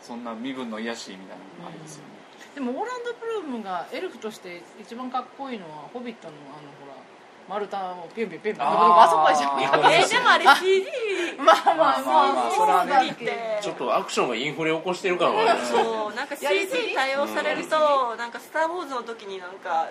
[0.00, 2.08] そんな身分の癒やしみたいなのありですよね、
[2.54, 6.89] でもオーランド・ブルームがエルフとして一番かっこいいのは「ホビットの」あのほら
[7.50, 8.66] 丸太をピュンピュンピュンピュン。
[8.70, 10.86] あそこでしょえでもあれ CD
[11.34, 12.50] まあまあまあまあ。
[12.54, 19.90] それはねちょっとアクションがインフレ起こしてる感はありますねそうなんか CG 対応されるとなんか「スター・ウォーズ」の時になんか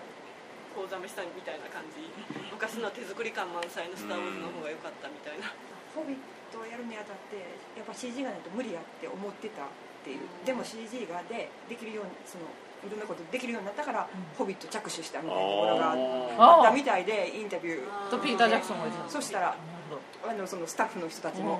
[0.73, 2.07] こうざめしたみたいな感じ。
[2.55, 5.51] 昔の手作り感満載の「スター・ウォーズ」の方が良かったみたいな。
[5.91, 6.17] ホビッ
[6.53, 7.43] トをやるにあたって
[7.75, 9.67] やっぱ CG がないと無理やって思ってたっ
[10.05, 10.19] ていう。
[10.45, 12.45] でも CG がでできるようにその
[12.85, 16.71] いろんなことできるようになったから、ホビット着手したみたいなところがあった。
[16.71, 18.09] みたいでインタビュー。
[18.09, 19.55] とピーター・ジャクソンがそしたら
[20.27, 21.59] あのそのスタッフの人たちも、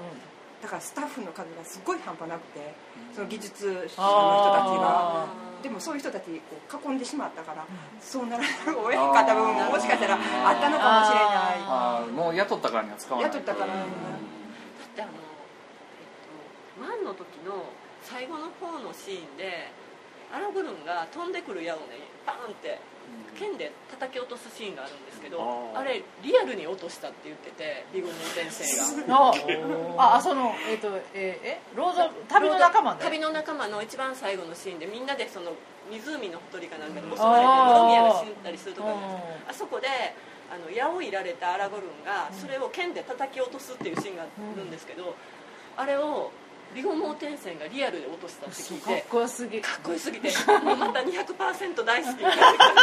[0.62, 2.74] だからスタッフの数がすごい半端なくて
[3.14, 4.00] その技術者の人たちが。
[4.02, 7.66] あでもそういう人たちこう囲んでしまったから、
[8.00, 11.60] そうならない方が良かった部分ももしかしたらあったのかもしれない。
[11.68, 12.12] あー。
[12.14, 13.30] もう雇ったからには使わない。
[13.30, 13.86] 雇ったから、だっ
[14.96, 15.12] てあの、
[16.80, 17.66] えっと、ワンの時の
[18.04, 19.70] 最後の方のシーンで
[20.32, 22.80] アラグルンが飛んでくる矢をねバーンって
[23.38, 29.32] 剣で叩き落とすシーンがあるんですけどあれリアルに落としたって言っててビゴム先生が。
[29.98, 30.16] あ。
[30.18, 35.52] あそのえっ、とえーえロード旅の仲間で旅の仲間の一番最後のシーンでみんなでその
[35.90, 38.90] 湖のほとりかなんかで襲われてボロミアが死んだりするとか
[39.48, 39.88] あそこで
[40.52, 45.16] あの矢をいられたアラゴルンがそれを剣で叩き落とすっていうシーンがあるんですけど
[45.78, 46.32] あれを
[46.76, 49.60] ビゴモーテンセンがリアルで落としたって聞いかってこよすぎ。
[49.62, 50.30] かっこよすぎて。
[50.64, 52.76] もうまた200%大好きになって感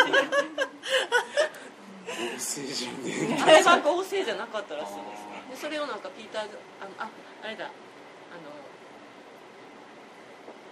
[2.39, 2.39] じ。
[2.39, 4.99] 成人であれは合成じゃなかったらしいで
[5.57, 6.51] すでそれをなんかピーターあの
[6.99, 7.09] あ
[7.45, 7.65] あれだ。
[7.67, 7.73] あの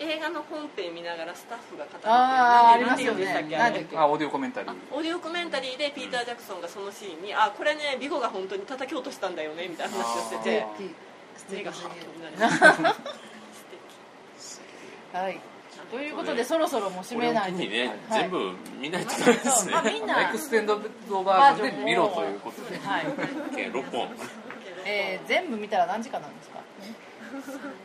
[0.00, 4.70] 映画の本編見ながらスタッフが語ってあーなんでありますよねなんて言うんでしたっけあれなんだっけあオーディオコメンタリー。
[4.70, 10.66] あオーディオコメンタリーでピーター・ジャクソンがそのシーンに「あこれねビゴが本当に叩き落としたんだよね」みたいな話をしてて
[11.50, 12.94] 目がハッとなり
[15.14, 15.40] はい。
[15.90, 17.58] ということでそろそろもう締めないと。
[17.58, 18.22] ね、はい。
[18.22, 19.72] 全部見ないとダメですね。
[19.72, 20.28] まあみんな。
[20.28, 22.78] エクステンドバージョンで見ろということで。
[22.78, 23.06] はい、
[23.54, 24.08] 計6本。
[24.84, 26.58] えー、全部見たら何時間なんですか？
[27.34, 27.44] 敵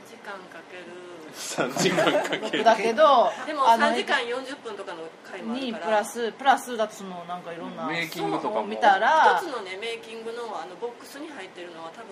[0.10, 0.86] 時間かける。
[1.34, 2.64] 3時間かける。
[2.64, 5.86] だけどでもあの3時間40分とかの回もあにるから。
[5.86, 7.86] プラスプラスだとそのなんかいろんな。
[7.88, 8.66] メイキングとかも。
[8.66, 9.40] 見たら。
[9.40, 12.10] 一つのねメイキングのあのボックスに入ってるのは多分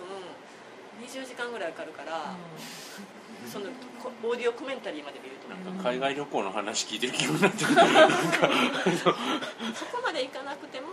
[0.99, 2.35] 20時間ぐらいかかるから、
[3.45, 3.65] その
[4.01, 5.89] こオーディオコメンタリーまで見るとなんか。
[5.89, 7.77] 海外旅行の話聞いてる気分になってくる。
[9.75, 10.87] そこまでいかなくても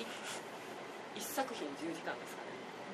[0.00, 0.06] い
[1.20, 2.48] 一作品10時間ですかね。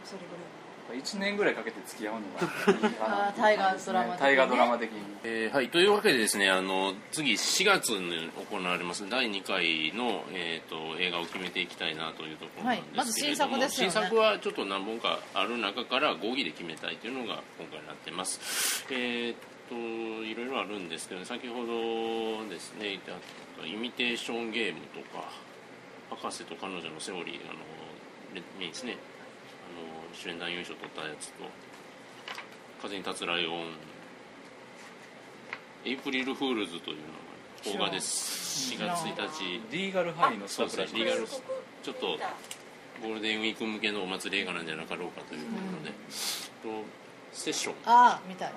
[0.05, 4.35] それぐらい1年ぐらいかけて付き合うのが いい大河ドラマ的にね。
[4.35, 4.99] 大河ドラマ的に。
[5.25, 13.93] えーはいというわけでですねあの次4月に行われます第2回の、えー、と映画を決めていきたいなというところなんですけれども、はいまず新作ですよね。
[13.93, 18.87] 新作はちょっと何本かある中から合議で決めたいというのが今回になってます。
[18.91, 25.29] えっ、といろいろあるんですけど先ほどですね言ったイミテーションゲームとか
[26.11, 27.59] 博士と彼女のセオリーあの
[28.33, 28.97] メメインですね。
[29.69, 31.45] あの主演男優賞取ったやつと
[32.83, 33.67] 風に立つライオン。
[35.85, 37.09] エイプリルフールズというのが
[37.63, 38.73] 邦画です。
[38.75, 39.63] 4月1日。
[39.71, 42.19] リーガルハイのスそうですねリーガルちょっと
[43.03, 45.47] ゴールデンウィーク向けのお祭り映画なんじゃなかろうかというこ
[45.79, 46.85] とで、と
[47.33, 47.75] セッション。
[47.75, 48.49] こああ見たい。
[48.49, 48.55] れ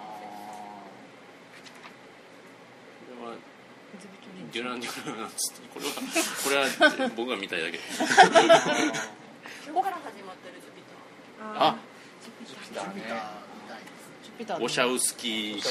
[3.28, 3.36] は
[4.52, 5.94] デュラン・デュランなんつってこれは
[6.44, 7.78] これは僕が見たいだけ。
[9.72, 10.62] ここから始まってる
[11.44, 11.76] あ
[12.22, 13.16] ジュピターみたいで
[14.24, 15.62] すピターオシャウスキー。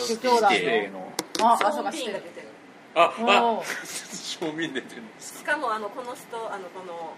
[1.42, 2.48] ああそうかしてるビーンが出てる。
[2.94, 4.40] あおあー。
[4.40, 7.14] 正面出てるんですしかもあのこの人あのこの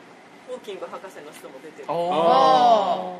[0.49, 1.89] ホーキング博士の人も出てる。
[1.89, 3.19] ああ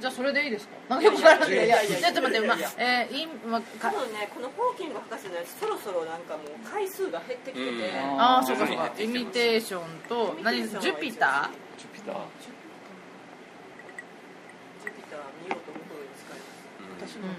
[0.00, 0.74] じゃあそれでいいですか？
[0.88, 1.82] なんかよくわからないいや。
[1.82, 3.04] いやちょっと待って、まいやいや。
[3.04, 7.72] えー、いまか多分ねこのホーキング博士のやつそろそろなんかもう回数が減ってきてて、う
[8.16, 8.20] ん。
[8.20, 8.90] ああそうかそうか。
[8.98, 10.66] イミテーションと何？
[10.66, 11.78] ジュピター？
[11.78, 12.16] ジュピター
[15.42, 17.18] 見ようと思うに使います。
[17.18, 17.28] うん。
[17.28, 17.36] ー、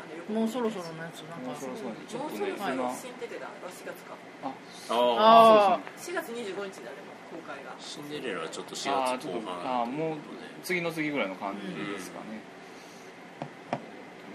[0.00, 1.50] あのよくうん、もうそろそろのやつなんか。
[1.50, 1.94] もうそろそろ。
[2.08, 4.16] ちょっとね新テレラは4月か。
[4.44, 4.52] あ。
[4.90, 7.74] ああ4月25日だね公開が。
[7.78, 9.82] シンデレラはちょっと4あーちょっと月後半。
[9.82, 10.18] あーもう
[10.62, 12.40] 次の次ぐらいの感じですかね、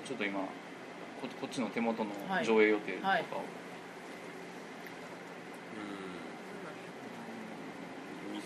[0.06, 0.48] ちょっと今こ
[1.42, 2.12] こっちの手元の
[2.44, 3.44] 上映予定とかを、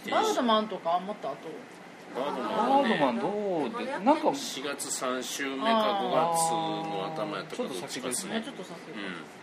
[0.10, 1.36] バードマンとかもっと後
[2.15, 3.30] バードバマンど
[3.65, 8.41] うでなんか4月3週目か5月の頭やったかどっちかですね。
[8.43, 9.39] ちょっと先、うん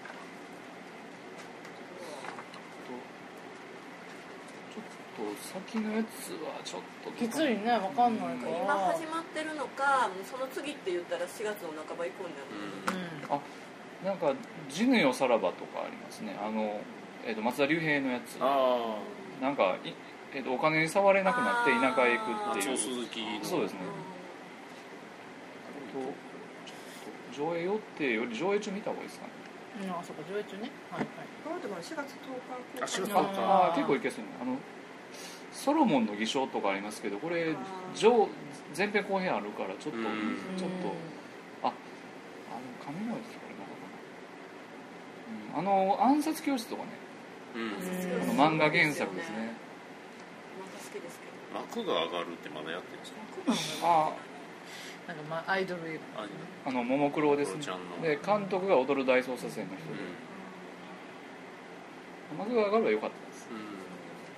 [4.77, 12.47] ちょっと先のやつはちょっときついねわかんないか今ら始まってるのかもうその次って言ったら4月の半ば以降になる。
[13.31, 13.41] うあ
[14.05, 14.35] なんか
[14.69, 16.37] 「ジヌよさらば」とかありますね。
[16.39, 16.81] あの、
[17.25, 18.37] えー、と松田龍平のやつ。
[18.41, 18.99] あ
[19.41, 19.93] なんか、い
[20.35, 22.71] えー、とお金に触れなくなって田舎へ行くあっていう。
[22.73, 23.45] 松尾鈴木の。
[23.45, 23.81] そうですね。
[27.37, 29.33] 上映予定より上映中見た方がいいですかね？
[29.85, 30.71] うんあそうか上映中ね。
[30.91, 31.09] はいはい。
[31.45, 33.41] この後も4月10日あ4月10日。
[33.41, 34.31] ああ結構いけそうね。
[34.41, 34.57] あの
[35.53, 37.55] ソロモンの偽証とかありますけどこれ
[37.95, 38.29] 上
[38.77, 40.05] 前編後編あるからちょっと、うん。
[40.57, 40.93] ちょっと
[41.63, 41.75] ああの
[42.85, 43.89] 神のやつこれなのか
[45.55, 46.89] な、うん、あの暗殺教室とかね。
[47.57, 47.73] うん。
[48.43, 49.55] あの漫画原作ですね
[50.87, 51.35] 好きですけど。
[51.59, 53.03] 幕が上がるってまだやってるん。
[53.03, 54.15] ですかあ
[55.07, 56.27] なんかまあアイドルあ
[56.67, 57.61] あのももクロですね。
[57.61, 59.91] クロちゃんので監督が踊る大捜査線の人。
[59.91, 60.15] うでん。
[62.39, 63.57] 幕が上がるは良かったです、うん。
[63.57, 63.61] あ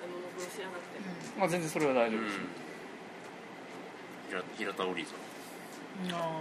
[0.09, 1.01] の僕知らなくて
[1.39, 2.49] まあ、全然それは大丈夫です、うん。
[4.29, 5.17] 平平田織さん。
[6.13, 6.41] あ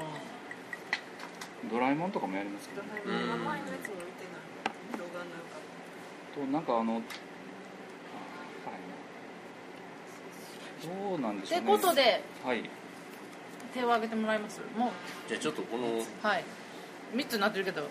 [1.71, 4.99] ドラえもんとかもやりますけどドラえもん名前のやつも見てない。
[4.99, 5.63] 動画のよかっ
[6.35, 8.91] たとなんかあのあわからんな
[10.83, 11.65] どうなんでしょうね。
[11.65, 12.69] てことではい。
[13.73, 14.59] 手を挙げてもらいます。
[14.75, 14.91] も
[15.27, 16.43] じゃあちょっとこのうはい。
[17.13, 17.87] 3つになってるけども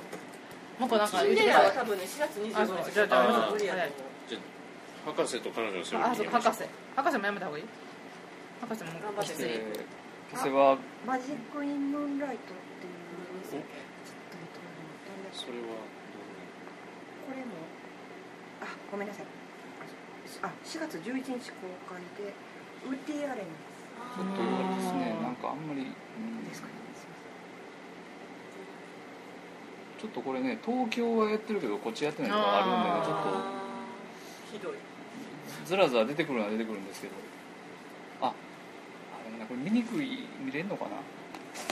[0.82, 4.28] う一個なんかシンデレ言ってくださラはい多分ね4月25あそう日じゃあじゃあ無理やと思う。
[4.28, 6.64] じゃあ博士と彼女のそれをあそう博士。
[6.96, 7.64] 博士もやめた方がいい？
[8.60, 9.32] 博士も頑張って。
[10.26, 13.62] きつはマジック・イン・ムーンライトっていうちょっ
[14.26, 14.58] と待っ
[15.30, 15.78] てそれは
[17.30, 17.54] これも
[18.60, 19.26] あごめんなさい。
[20.42, 22.34] あ4月11日公開で
[22.84, 24.44] ウッディ・アレンちょっとで
[24.82, 26.60] すねなんかあんまり、うんです。
[26.62, 26.74] かね
[30.00, 34.72] ちょっとこれね東京はやってるけどこっちやってないとかあるんでねちょっあーひどい。
[34.72, 34.78] と
[35.66, 37.14] ずらずら出てくるのは出てくるんですけど。
[38.20, 38.32] ああ
[39.24, 40.90] でもねこれ見にくい見れんのかな？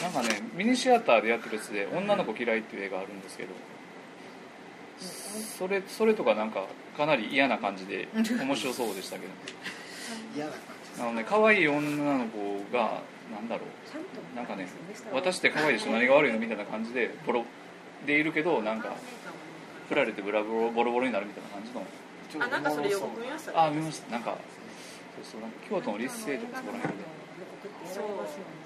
[0.03, 3.51] なんかねミニシアターでやってるやつで「女の子嫌い」っていう映画あるんですけど。
[5.59, 8.25] それそれとかなんかかなり嫌な感じで面
[8.57, 9.33] 白そうでしたけど。
[10.37, 13.03] 嫌な感じあのね可愛い女の子が
[13.33, 13.69] なんだろう。
[14.37, 14.69] なんかね
[15.13, 17.45] 私って可愛いでしょ何が悪いのみたいな感じでボロ
[18.07, 18.95] でいるけどなんか
[19.89, 21.85] 振られてブラボロボロボロになるみたいな感じの。
[22.45, 23.59] あなんかそれ予告見ましたね。
[23.59, 24.11] あ見ました。
[24.11, 24.37] なんか
[25.15, 27.05] そうそうなんか京都の立星とかそこら辺で。
[27.87, 28.05] そう。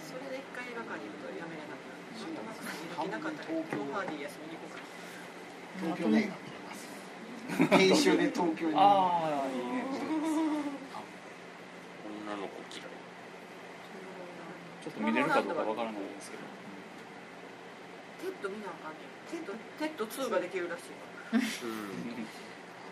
[0.00, 4.80] それで一回映画館に行くとやめれなくったけどトム・ハーディ休みに行こうか
[5.84, 6.36] な東京の映画
[7.78, 8.74] 研修で東京に。
[8.76, 9.84] ああいいね
[12.48, 12.88] 女の子嫌い
[14.82, 16.44] ちょっと見れるかどうかわからないですけど。
[18.18, 19.14] テッド見なあかんねん。
[19.30, 19.52] テッド？
[19.78, 20.92] テッド2ができるらしい。
[20.92, 20.98] わ
[21.34, 21.40] うん。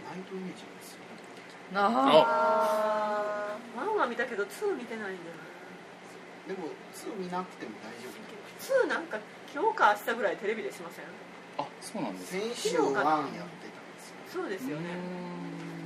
[0.06, 0.56] ナイトイメー。
[0.56, 1.02] ジですよ
[1.72, 3.82] なああー。
[3.82, 5.36] 1は見たけど2見てないんだよ
[6.46, 8.22] でも2見なくても大丈夫。
[8.86, 9.18] な2なんか
[9.52, 11.04] 今日か明日ぐらいテレビでしません？
[11.58, 13.40] あそうなんです先週1やってたんで
[13.98, 14.16] すよ。
[14.30, 14.94] そうですよね。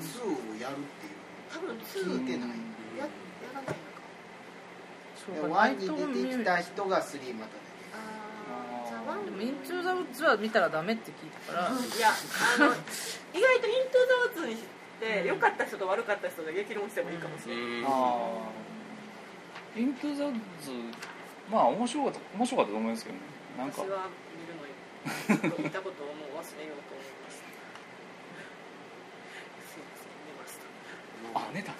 [0.01, 1.17] 2をやるっていう
[1.49, 2.49] 多分2聞いてない。
[2.99, 3.09] ややらない。
[3.09, 3.30] のか
[5.27, 11.69] でそうかナイ1トに出てきた人が3また出てあーじゃあ1でもイントゥ・ザ・ウッズは見たらダメって聞いたから。
[11.69, 12.67] いやあの
[13.33, 14.63] 意外とイントゥ・ザ・ウッズにし
[15.01, 17.87] て良かった人と悪かった人で激論してもいいかもしれない、うん。
[17.87, 20.73] ああイントゥ・ザ・ウッズ
[21.51, 23.23] まあ面白かった面白かったと思いますけどね。
[23.59, 23.83] なんか。
[23.83, 24.61] 私は見るの
[25.01, 27.49] ちょっと見たことをもう忘れようと思いました。
[29.67, 30.69] すいません寝ました。
[31.35, 31.73] あ寝た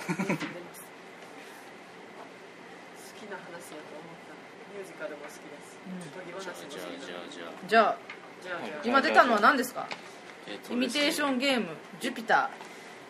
[3.31, 4.35] な話やと思った
[4.75, 7.97] ミュージカルも好きですおとぎ話も好きじゃじゃあじゃあじゃあ。
[8.43, 9.87] じゃあじゃあ今出たのは何ですか？
[10.49, 11.69] えっとイミテーションゲーム
[12.01, 12.51] ジュピタ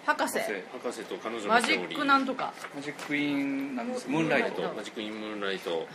[0.04, 0.38] ー博士。
[0.72, 2.52] 博士と彼女のマジックなんとか。
[2.74, 4.62] マジックインなんですムーンライト。
[4.74, 5.86] マジックインムーンライト。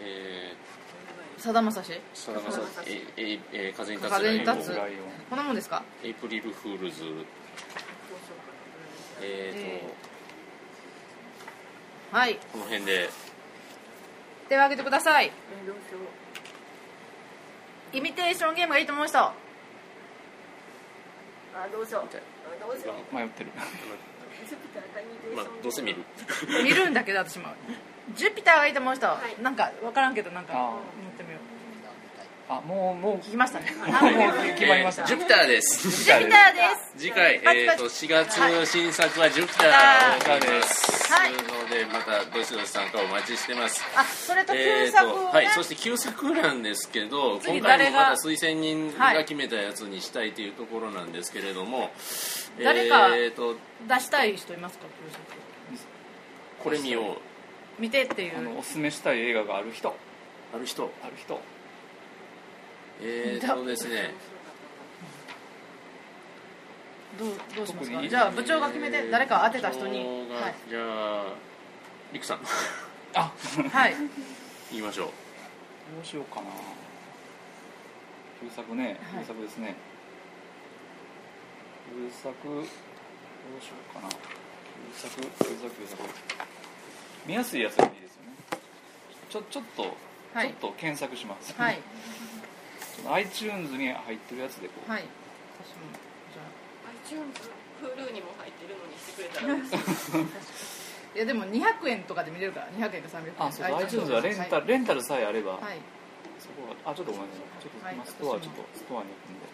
[0.00, 0.54] え
[1.38, 1.92] さだまさし？
[1.92, 4.68] ー、さだまさえええー風に立つ風に立つ。
[4.70, 4.96] ライライオン。
[5.30, 5.84] こんなもんですか？
[6.02, 7.04] エイプリルフールズ。
[9.22, 9.94] えー、と、
[12.14, 12.38] はい。
[12.52, 13.10] この辺で。
[14.48, 15.26] 手を挙げてください。
[15.26, 17.96] えーどうしよう。
[17.96, 19.18] イミテーションゲームがいいと思う人。
[19.18, 19.34] あ
[21.72, 22.02] どうしよう。
[22.04, 22.06] あ
[22.64, 23.14] どうしよう。
[23.14, 23.50] 迷ってる。
[25.34, 26.04] まあどうせ見る。
[26.62, 27.46] 見るんだけど私も。
[28.14, 29.42] ジュピターがいいと思う人、い。
[29.42, 30.82] なんか分からんけどなんかあ思っ
[31.18, 31.40] てみよう。
[32.48, 33.16] あもうもう。
[33.26, 33.72] 聞きましたね。
[33.74, 33.88] もう
[34.54, 35.04] 決まりました。
[35.04, 36.04] ジュピターです。
[36.04, 36.60] ジュピターで
[36.94, 36.94] す。
[36.96, 40.40] 次回、えー、と4月新作はジュピタはいー。
[40.40, 43.82] です、はいのでまたどしどし参加お待ちしてます。
[43.96, 51.90] あそれとえー旧作をね、とはい、そして旧作なんですけど次今回もまた推薦人が決めたやつにしたいというところなんですけれども、
[52.62, 53.56] 誰かえー、と
[53.88, 54.86] 出したい人いますか？
[55.06, 55.22] 旧作
[56.62, 57.00] これ見よ
[57.78, 57.80] う。
[57.80, 58.38] 見てっていう。
[58.38, 59.94] あのおすすめしたい映画がある人。
[60.54, 60.90] ある人。
[61.02, 61.40] ある人。
[63.02, 64.14] えー、そうですね
[67.18, 68.08] どうどうしますか？
[68.08, 69.98] じゃあ部長が決めて誰か当てた人に。
[70.30, 70.54] はい。
[70.68, 71.24] じゃあ
[72.12, 72.40] リクさん。
[73.14, 73.32] あ。
[73.70, 73.94] はい。
[74.70, 75.06] 言いましょう。
[75.06, 75.12] ど
[76.02, 76.46] うしようかな。
[78.40, 78.98] 旧作ね。
[79.12, 79.22] はい。
[79.22, 79.76] 旧作ですね、
[81.90, 82.64] 旧作どう
[83.62, 84.08] しようかな。
[84.08, 84.16] 旧
[85.08, 86.02] 作旧作旧作。
[87.26, 88.34] 見やすいやつがいいですよね。
[89.30, 89.96] ちょちょっと、
[90.34, 90.48] はい。
[90.48, 91.80] ちょっと検索します、はい。
[93.10, 95.04] iTunes に入ってるやつでこう、はい。
[95.64, 95.76] 私も
[97.04, 99.76] Hulu にも入ってるのにしてくれたら嬉しい。
[99.76, 100.24] あ
[101.14, 103.34] いやでも200円とかで見れるから200円か300円。
[103.38, 105.78] あそうそう iTunes はレンタル、レンタルさえあれば、はい、はい
[106.40, 107.94] そこはあちょっとごめんなさいちょっとはい。
[107.94, 109.46] 今ストアちょっとストアに行くんで。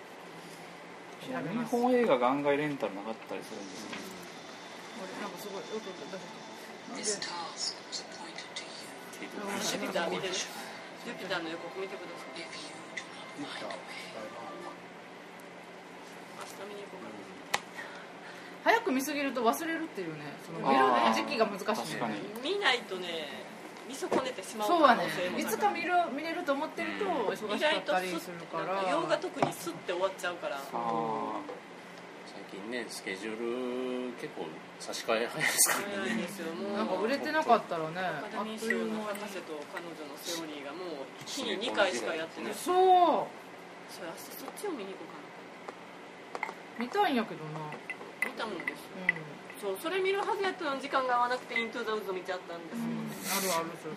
[1.21, 1.37] 日
[1.71, 3.91] 本映画が案外レンタルなかったりするんですよ
[4.99, 5.85] これなんかすごいよく
[6.97, 7.29] 出せた
[9.63, 10.35] ジュピター見てる。
[10.35, 12.41] ジュピターの予告見てください。
[12.41, 13.63] 明日
[16.69, 17.40] 見に行こうかな
[18.65, 22.15] 早く見すぎると忘れるっていうねその見る時期が難しい確かに。
[22.43, 23.29] 見ないとね
[23.89, 25.05] 見損ねてしまうそうはね。
[25.39, 25.45] い。
[25.45, 28.91] つか見る見れると思ってると忙しかったりするから。
[28.91, 30.57] 洋画特にスッて終わっちゃうから。
[30.73, 31.41] あ
[32.27, 34.47] 最近ねスケジュール結構
[34.79, 36.77] 差し替え早いですから早いですよもう。
[36.77, 42.55] なんか売れてなかったらねアカあっというデミー賞の博士と彼女のセオリーがもう日に2回しかやってない。
[42.55, 42.77] そう。
[43.91, 45.11] それ明日そっちを見に行こう
[46.39, 46.55] かな。
[46.79, 47.59] 見たいんやけどな
[48.25, 53.93] 見たもんですうそうそれ見るはずやったのに時間が合わなくてイントゥ・ザ・ウッド見ちゃったんですうん、あるあるそう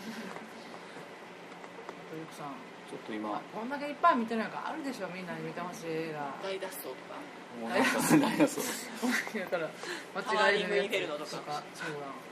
[2.34, 2.54] さん。
[2.54, 3.42] ーちょっと今。
[3.54, 6.30] こんだけいっぱい見てないからあるでしょみんなに見てほしい映画。
[6.42, 7.18] 大脱走とか
[7.58, 8.64] もうなんか何やそう
[9.40, 9.70] だから
[10.14, 11.28] 間違いのやつタワーリングインフェルノとか。
[11.28, 11.64] そうだ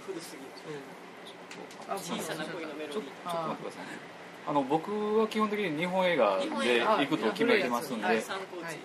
[0.05, 0.77] 古すぎそう。
[1.89, 2.93] あ小さな恋のメロディー。
[2.93, 6.97] ちょっとちょっと待ってくださいねあの僕は基本的に日本映画で画。
[6.97, 8.05] 行くと決めてますんで。
[8.05, 8.17] はい。
[8.17, 8.81] っち参考値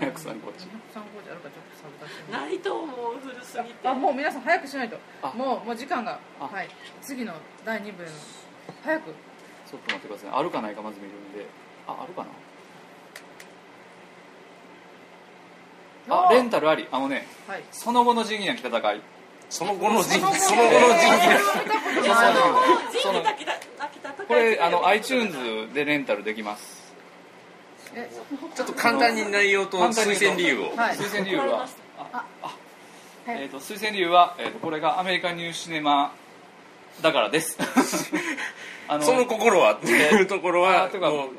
[0.00, 3.88] あるかちょっとサブ出してないと思う古すぎて。
[3.88, 4.98] あもう皆さん早くしないと。
[5.22, 5.32] あ。
[5.34, 6.18] もうもう時間が。
[6.40, 6.44] あ。
[6.44, 6.68] はい。
[7.00, 8.12] 次の第2部への。
[8.82, 9.14] 早く。
[9.70, 11.46] ちょっと待ってくださいあるかないかまず見るんで。
[11.86, 12.26] ああるか
[16.08, 16.16] な？
[16.28, 16.86] あレンタルあり。
[16.90, 17.64] あのねはい。
[17.72, 19.00] その後の仁義なき戦い。
[19.48, 20.80] その後の人その後その後の
[22.90, 23.52] 仁義だけだ。
[23.54, 23.75] 泣きた
[24.28, 26.94] これあの iTunes でレンタルできます。
[27.94, 28.10] え
[28.54, 30.76] ちょっと簡単に内容と推薦理由を。
[30.76, 30.96] はい。
[30.96, 31.66] 推薦理由は。
[31.98, 32.46] ああ
[33.30, 33.42] はい。
[33.42, 36.12] えー、と推薦理由は、えー、とこれがアメリカニューシネマ
[37.02, 37.58] だからです。
[38.88, 40.88] あその心はっていうところは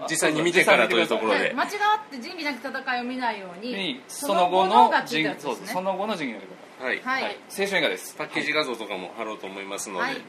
[0.10, 1.40] 実際に見てからというところで。
[1.40, 1.54] はい。
[1.54, 1.70] 間違っ
[2.12, 8.14] て仁義なき戦いを見ないようににその後の仁義なき戦はいはい、はい、青春映画です。
[8.16, 10.22] パッケージ画像とかも貼ろうと思いますので、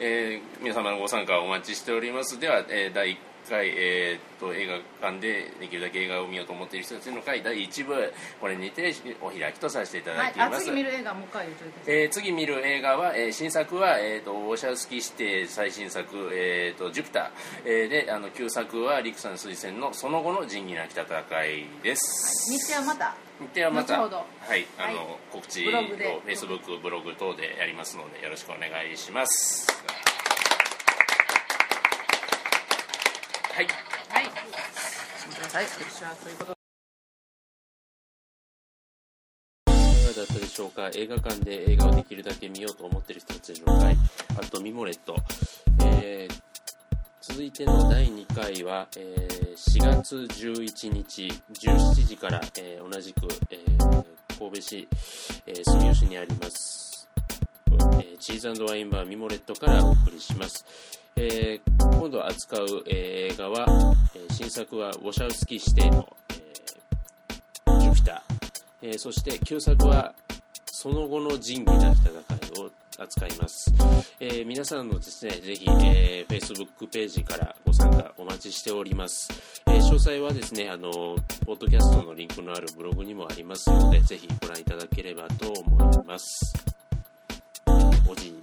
[0.00, 2.40] えー皆様のご参加をお待ちしております。
[2.40, 3.16] では、えー第1
[3.48, 11.94] 回、えー、と映画館でできるだけ映画を見ようと思っている人たちの会第1部これにてお開きとさせていただはいい、ています、あ次見る映画もう一回言うといてください。
[11.94, 17.30] えー次見る映画は、えー新作は、えー、とオーシャンスキー指定最新作「えー、とジュピター」
[17.64, 22.50] えーであの旧作は陸さん推薦の「その後の仁義なき戦い」です。
[22.50, 25.18] 日程はまた日程はまたはい、あの、はい。
[25.32, 26.20] 告知をブログで。
[26.26, 29.66] Facebook ブログ等でやりますのでよろしくお願いします。
[33.54, 33.66] はい。
[34.08, 34.24] はい。
[34.24, 34.30] は
[35.20, 36.34] そうい。
[36.34, 36.52] うこと
[39.66, 40.90] いかがだったでしょうか？
[40.94, 43.96] 映画館で映画をできるだけ見ようと思っている人たちの会
[44.38, 45.16] あとミモレット、
[45.80, 46.51] えー
[47.22, 54.04] 続いての第2回は、えー4月11日17時から、えー同じく、えー
[54.38, 54.88] 神戸市、
[55.46, 57.08] えー住吉にあります、
[57.70, 60.66] えーチーズワインバーミモレットからお送りします、
[61.14, 63.66] えー今度扱う、え映画は、
[64.16, 68.20] えー新作はウォシャウスキー指定の、えージュピター。
[68.82, 70.12] えーそして旧作は
[70.66, 72.70] その後の仁義なき戦いを
[73.02, 73.72] 扱います、
[74.20, 79.28] えー、皆さんのですねぜひ、えー、Facebook ページからご参加お待ちしております、
[79.66, 80.90] えー、詳細はですねあの
[81.44, 86.52] ポッドキャストのリンクのあるブログにもありますのでぜひご覧いただければと思います。
[88.08, 88.41] おじい。